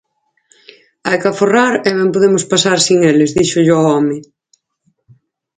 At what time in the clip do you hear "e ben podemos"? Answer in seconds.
1.87-2.43